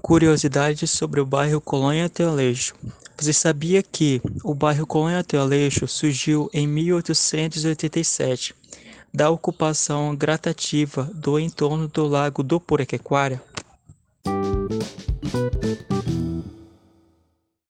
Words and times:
Curiosidades 0.00 0.90
sobre 0.90 1.20
o 1.20 1.26
bairro 1.26 1.60
Colônia 1.60 2.08
Teoleixo. 2.08 2.74
Você 3.16 3.32
sabia 3.32 3.82
que 3.82 4.20
o 4.42 4.52
bairro 4.54 4.86
Colônia 4.86 5.22
Teoleixo 5.22 5.86
surgiu 5.86 6.50
em 6.52 6.66
1887, 6.66 8.54
da 9.14 9.30
ocupação 9.30 10.14
gratativa 10.16 11.10
do 11.14 11.38
entorno 11.38 11.86
do 11.88 12.06
Lago 12.06 12.42
do 12.42 12.60
Puraquequara? 12.60 13.40